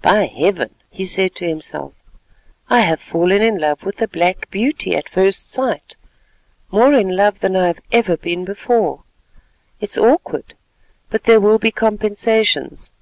[0.00, 1.92] "By Heaven!" he said to himself,
[2.70, 7.54] "I have fallen in love with a black beauty at first sight—more in love than
[7.54, 9.02] I have ever been before.
[9.78, 10.54] It's awkward,
[11.10, 12.92] but there will be compensations.